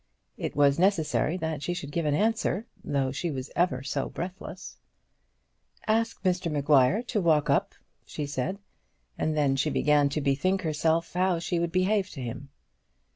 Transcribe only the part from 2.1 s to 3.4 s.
answer, though she